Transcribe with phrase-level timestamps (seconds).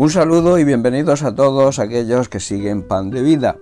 [0.00, 3.58] Un saludo y bienvenidos a todos aquellos que siguen Pan de Vida.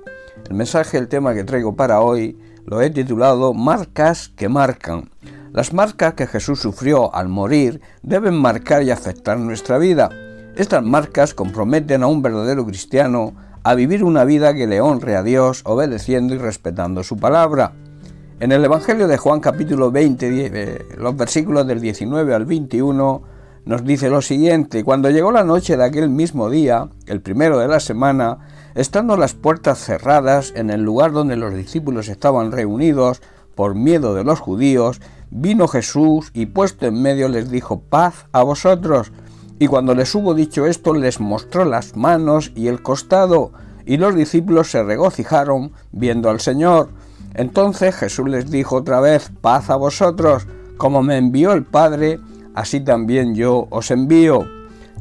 [0.49, 5.11] El mensaje, el tema que traigo para hoy, lo he titulado Marcas que marcan.
[5.53, 10.11] Las marcas que Jesús sufrió al morir deben marcar y afectar nuestra vida.
[10.55, 13.35] Estas marcas comprometen a un verdadero cristiano
[13.65, 17.73] a vivir una vida que le honre a Dios, obedeciendo y respetando su palabra.
[18.39, 23.38] En el Evangelio de Juan capítulo 20, eh, los versículos del 19 al 21,
[23.69, 27.69] nos dice lo siguiente, cuando llegó la noche de aquel mismo día, el primero de
[27.69, 28.39] la semana,
[28.75, 33.21] estando las puertas cerradas en el lugar donde los discípulos estaban reunidos
[33.55, 38.43] por miedo de los judíos, vino Jesús y puesto en medio les dijo, paz a
[38.43, 39.13] vosotros.
[39.59, 43.53] Y cuando les hubo dicho esto, les mostró las manos y el costado,
[43.85, 46.89] y los discípulos se regocijaron viendo al Señor.
[47.35, 50.47] Entonces Jesús les dijo otra vez, paz a vosotros,
[50.79, 52.19] como me envió el Padre,
[52.59, 54.45] así también yo os envío.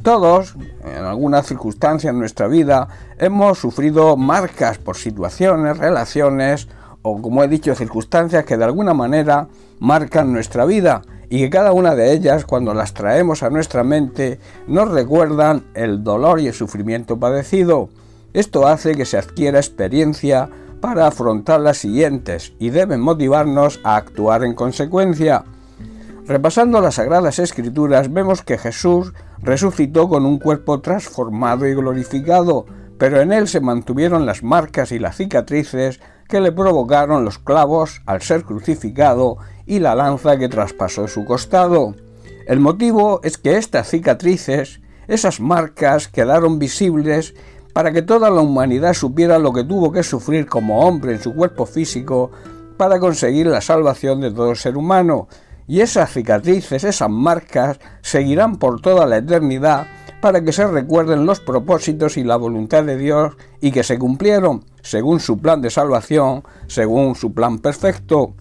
[0.04, 2.86] Todos, en alguna circunstancia en nuestra vida,
[3.18, 6.68] hemos sufrido marcas por situaciones, relaciones
[7.02, 9.48] o, como he dicho, circunstancias que de alguna manera
[9.80, 14.38] marcan nuestra vida y que cada una de ellas, cuando las traemos a nuestra mente,
[14.68, 17.88] nos recuerdan el dolor y el sufrimiento padecido.
[18.34, 20.48] Esto hace que se adquiera experiencia
[20.80, 25.44] para afrontar las siguientes y deben motivarnos a actuar en consecuencia.
[26.28, 32.66] Repasando las Sagradas Escrituras vemos que Jesús resucitó con un cuerpo transformado y glorificado,
[32.98, 38.02] pero en él se mantuvieron las marcas y las cicatrices que le provocaron los clavos
[38.04, 41.94] al ser crucificado y la lanza que traspasó su costado.
[42.46, 47.34] El motivo es que estas cicatrices, esas marcas, quedaron visibles
[47.72, 51.34] para que toda la humanidad supiera lo que tuvo que sufrir como hombre en su
[51.34, 52.30] cuerpo físico
[52.76, 55.26] para conseguir la salvación de todo ser humano,
[55.68, 59.86] y esas cicatrices, esas marcas, seguirán por toda la eternidad
[60.20, 64.64] para que se recuerden los propósitos y la voluntad de Dios y que se cumplieron
[64.82, 68.34] según su plan de salvación, según su plan perfecto.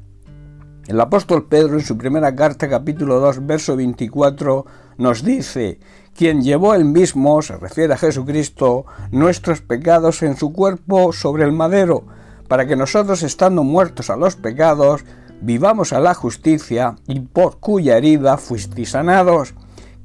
[0.88, 4.66] El apóstol Pedro en su primera carta capítulo 2 verso 24
[4.98, 5.80] nos dice,
[6.16, 11.52] quien llevó él mismo, se refiere a Jesucristo, nuestros pecados en su cuerpo sobre el
[11.52, 12.06] madero,
[12.48, 15.04] para que nosotros estando muertos a los pecados,
[15.42, 19.54] vivamos a la justicia y por cuya herida fuisteis sanados.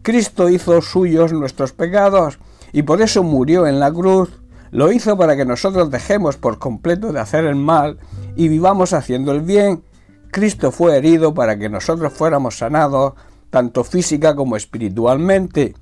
[0.02, 2.38] Cristo hizo suyos nuestros pecados
[2.72, 4.42] y por eso murió en la cruz.
[4.70, 7.98] Lo hizo para que nosotros dejemos por completo de hacer el mal
[8.36, 9.84] y vivamos haciendo el bien.
[10.30, 13.12] Cristo fue herido para que nosotros fuéramos sanados,
[13.50, 15.74] tanto física como espiritualmente.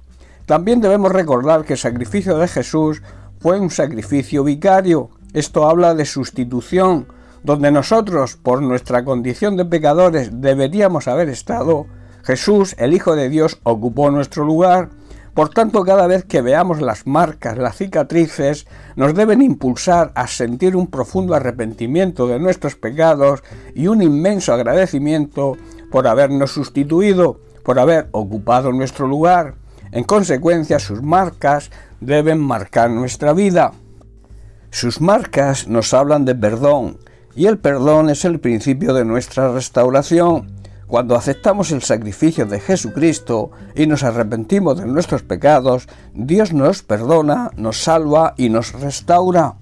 [0.44, 3.00] También debemos recordar que el sacrificio de Jesús
[3.38, 5.10] fue un sacrificio vicario.
[5.32, 7.06] Esto habla de sustitución,
[7.42, 11.86] donde nosotros, por nuestra condición de pecadores, deberíamos haber estado,
[12.22, 14.90] Jesús, el Hijo de Dios, ocupó nuestro lugar.
[15.34, 20.76] Por tanto, cada vez que veamos las marcas, las cicatrices, nos deben impulsar a sentir
[20.76, 23.42] un profundo arrepentimiento de nuestros pecados
[23.74, 25.56] y un inmenso agradecimiento
[25.90, 29.54] por habernos sustituido, por haber ocupado nuestro lugar.
[29.92, 31.70] En consecuencia, sus marcas
[32.00, 33.72] deben marcar nuestra vida.
[34.70, 36.98] Sus marcas nos hablan de perdón,
[37.34, 40.60] y el perdón es el principio de nuestra restauración.
[40.86, 47.50] Cuando aceptamos el sacrificio de Jesucristo y nos arrepentimos de nuestros pecados, Dios nos perdona,
[47.56, 49.54] nos salva y nos restaura.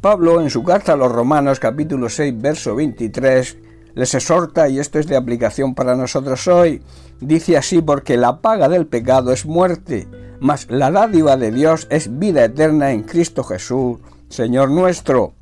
[0.00, 3.58] Pablo en su carta a los Romanos capítulo 6 verso 23
[3.94, 6.82] les exhorta, y esto es de aplicación para nosotros hoy,
[7.20, 10.08] dice así porque la paga del pecado es muerte,
[10.40, 13.98] mas la dádiva de Dios es vida eterna en Cristo Jesús,
[14.28, 15.34] Señor nuestro.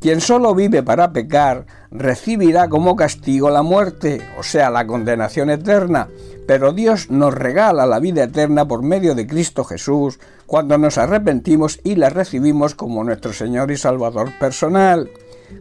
[0.00, 6.08] Quien solo vive para pecar recibirá como castigo la muerte, o sea, la condenación eterna,
[6.46, 11.80] pero Dios nos regala la vida eterna por medio de Cristo Jesús cuando nos arrepentimos
[11.84, 15.10] y la recibimos como nuestro Señor y Salvador personal.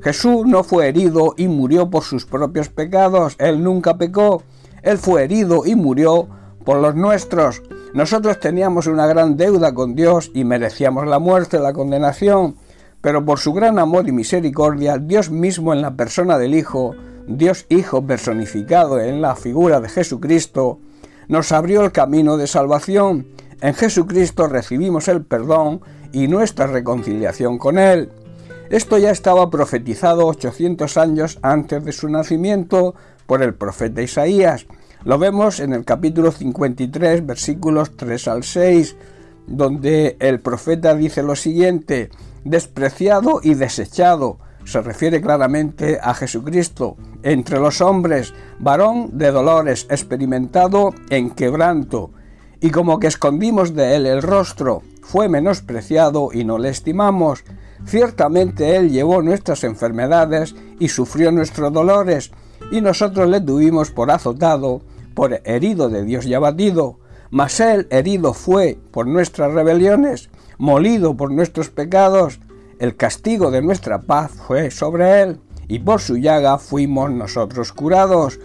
[0.01, 4.43] Jesús no fue herido y murió por sus propios pecados, Él nunca pecó,
[4.83, 6.29] Él fue herido y murió
[6.63, 7.61] por los nuestros.
[7.93, 12.55] Nosotros teníamos una gran deuda con Dios y merecíamos la muerte, la condenación
[13.01, 16.95] pero por su gran amor y misericordia, Dios mismo en la persona del Hijo,
[17.27, 20.79] Dios Hijo personificado en la figura de Jesucristo,
[21.27, 23.27] nos abrió el camino de salvación.
[23.61, 25.81] En Jesucristo recibimos el perdón
[26.11, 28.09] y nuestra reconciliación con Él.
[28.69, 34.65] Esto ya estaba profetizado 800 años antes de su nacimiento por el profeta Isaías.
[35.05, 38.95] Lo vemos en el capítulo 53, versículos 3 al 6,
[39.47, 42.09] donde el profeta dice lo siguiente,
[42.43, 44.39] despreciado y desechado.
[44.65, 52.11] Se refiere claramente a Jesucristo, entre los hombres, varón de dolores, experimentado en quebranto,
[52.61, 57.43] y como que escondimos de él el rostro, fue menospreciado y no le estimamos.
[57.83, 62.31] Ciertamente él llevó nuestras enfermedades y sufrió nuestros dolores,
[62.71, 64.81] y nosotros le tuvimos por azotado,
[65.15, 66.99] por herido de Dios y abatido.
[67.31, 70.29] Mas él herido fue por nuestras rebeliones,
[70.59, 72.39] molido por nuestros pecados.
[72.77, 78.39] El castigo de nuestra paz fue sobre él, y por su llaga fuimos nosotros curados.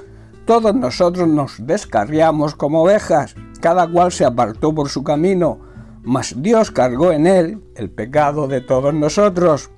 [0.47, 5.59] Todos nosotros nos descarriamos como ovejas, cada cual se apartó por su camino,
[6.03, 9.71] mas Dios cargó en él el pecado de todos nosotros.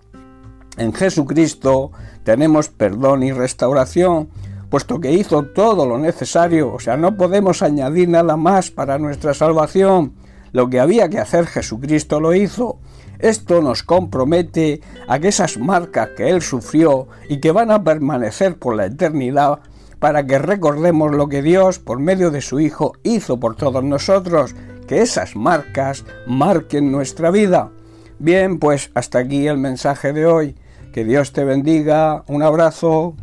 [0.77, 1.93] En Jesucristo
[2.25, 4.29] tenemos perdón y restauración,
[4.69, 9.33] puesto que hizo todo lo necesario, o sea, no podemos añadir nada más para nuestra
[9.33, 10.13] salvación.
[10.53, 12.79] Lo que había que hacer Jesucristo lo hizo.
[13.19, 18.59] Esto nos compromete a que esas marcas que Él sufrió y que van a permanecer
[18.59, 19.61] por la eternidad,
[19.99, 24.55] para que recordemos lo que Dios, por medio de su Hijo, hizo por todos nosotros,
[24.87, 27.71] que esas marcas marquen nuestra vida.
[28.19, 30.57] Bien, pues hasta aquí el mensaje de hoy.
[30.93, 32.25] Que Dios te bendiga.
[32.29, 33.15] Un abrazo.